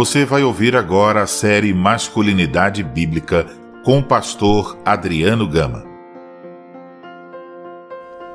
[0.00, 3.46] Você vai ouvir agora a série Masculinidade Bíblica
[3.84, 5.84] com o pastor Adriano Gama.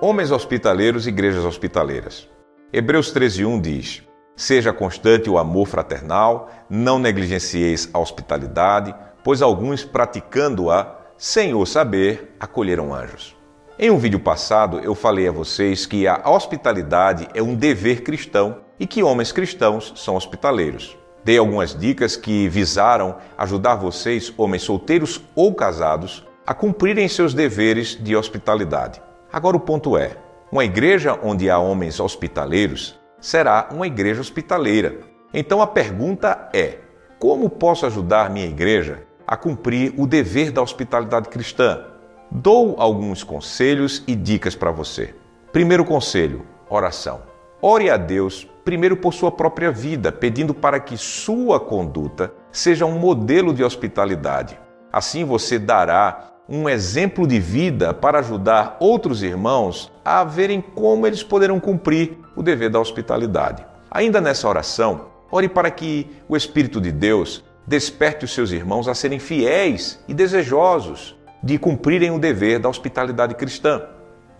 [0.00, 2.26] Homens hospitaleiros e igrejas hospitaleiras.
[2.72, 4.02] Hebreus 13:1 diz:
[4.34, 12.36] Seja constante o amor fraternal, não negligencieis a hospitalidade, pois alguns praticando-a, sem o saber,
[12.40, 13.36] acolheram anjos.
[13.78, 18.62] Em um vídeo passado, eu falei a vocês que a hospitalidade é um dever cristão
[18.78, 20.98] e que homens cristãos são hospitaleiros.
[21.22, 27.96] Dei algumas dicas que visaram ajudar vocês, homens solteiros ou casados, a cumprirem seus deveres
[28.02, 29.02] de hospitalidade.
[29.32, 30.16] Agora o ponto é:
[30.50, 34.98] uma igreja onde há homens hospitaleiros será uma igreja hospitaleira.
[35.32, 36.78] Então a pergunta é:
[37.18, 41.84] como posso ajudar minha igreja a cumprir o dever da hospitalidade cristã?
[42.30, 45.14] Dou alguns conselhos e dicas para você.
[45.52, 47.22] Primeiro conselho: oração.
[47.62, 52.98] Ore a Deus primeiro por sua própria vida, pedindo para que sua conduta seja um
[52.98, 54.58] modelo de hospitalidade.
[54.92, 61.22] Assim você dará um exemplo de vida para ajudar outros irmãos a verem como eles
[61.22, 63.64] poderão cumprir o dever da hospitalidade.
[63.88, 68.94] Ainda nessa oração, ore para que o Espírito de Deus desperte os seus irmãos a
[68.94, 73.82] serem fiéis e desejosos de cumprirem o dever da hospitalidade cristã.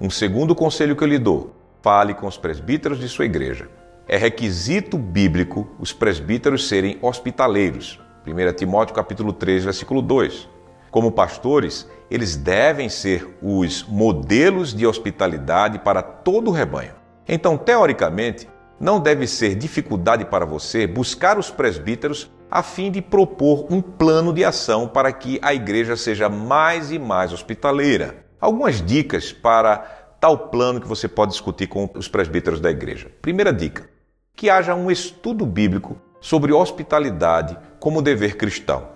[0.00, 3.68] Um segundo conselho que eu lhe dou: fale com os presbíteros de sua igreja.
[4.12, 8.00] É requisito bíblico os presbíteros serem hospitaleiros.
[8.26, 10.48] 1 Timóteo capítulo 3, versículo 2.
[10.90, 16.92] Como pastores, eles devem ser os modelos de hospitalidade para todo o rebanho.
[17.28, 18.48] Então, teoricamente,
[18.80, 24.32] não deve ser dificuldade para você buscar os presbíteros a fim de propor um plano
[24.32, 28.26] de ação para que a igreja seja mais e mais hospitaleira.
[28.40, 29.76] Algumas dicas para
[30.20, 33.08] tal plano que você pode discutir com os presbíteros da igreja.
[33.22, 33.88] Primeira dica:
[34.34, 38.88] que haja um estudo bíblico sobre hospitalidade como dever cristão.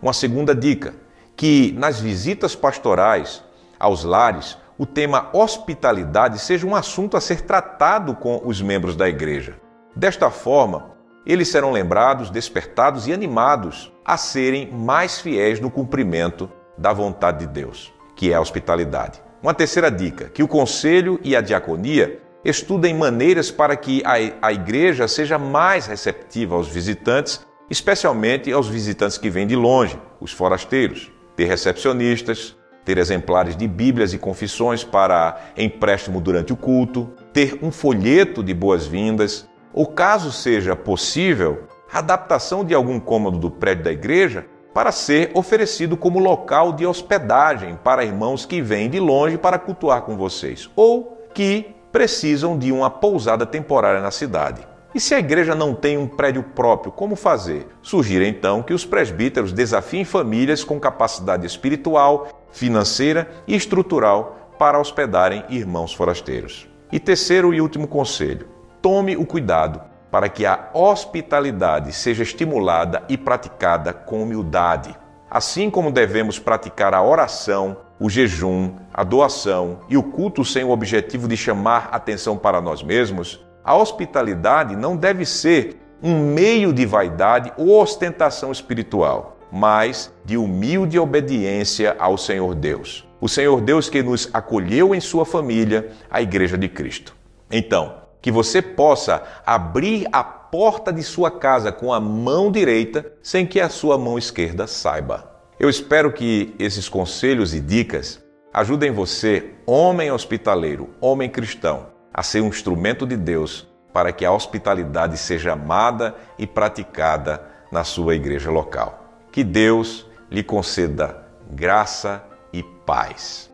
[0.00, 0.94] Uma segunda dica:
[1.36, 3.42] que nas visitas pastorais
[3.78, 9.08] aos lares o tema hospitalidade seja um assunto a ser tratado com os membros da
[9.08, 9.56] igreja.
[9.94, 10.92] Desta forma,
[11.26, 17.46] eles serão lembrados, despertados e animados a serem mais fiéis no cumprimento da vontade de
[17.46, 19.20] Deus, que é a hospitalidade.
[19.42, 24.14] Uma terceira dica: que o conselho e a diaconia estudem maneiras para que a,
[24.48, 30.32] a igreja seja mais receptiva aos visitantes, especialmente aos visitantes que vêm de longe, os
[30.32, 31.10] forasteiros.
[31.36, 37.70] Ter recepcionistas, ter exemplares de Bíblias e confissões para empréstimo durante o culto, ter um
[37.70, 44.46] folheto de boas-vindas, ou caso seja possível, adaptação de algum cômodo do prédio da igreja
[44.72, 50.02] para ser oferecido como local de hospedagem para irmãos que vêm de longe para cultuar
[50.02, 54.66] com vocês, ou que precisam de uma pousada temporária na cidade.
[54.94, 57.68] E se a igreja não tem um prédio próprio, como fazer?
[57.80, 65.44] Sugiro então que os presbíteros desafiem famílias com capacidade espiritual, financeira e estrutural para hospedarem
[65.48, 66.68] irmãos forasteiros.
[66.90, 68.48] E terceiro e último conselho:
[68.82, 69.80] tome o cuidado
[70.10, 74.96] para que a hospitalidade seja estimulada e praticada com humildade.
[75.30, 80.70] Assim como devemos praticar a oração, o jejum, a doação e o culto sem o
[80.70, 86.86] objetivo de chamar atenção para nós mesmos, a hospitalidade não deve ser um meio de
[86.86, 93.06] vaidade ou ostentação espiritual, mas de humilde obediência ao Senhor Deus.
[93.20, 97.14] O Senhor Deus que nos acolheu em sua família, a Igreja de Cristo.
[97.50, 103.46] Então, que você possa abrir a porta de sua casa com a mão direita sem
[103.46, 105.29] que a sua mão esquerda saiba.
[105.60, 108.18] Eu espero que esses conselhos e dicas
[108.50, 114.32] ajudem você, homem hospitaleiro, homem cristão, a ser um instrumento de Deus para que a
[114.32, 119.18] hospitalidade seja amada e praticada na sua igreja local.
[119.30, 123.49] Que Deus lhe conceda graça e paz.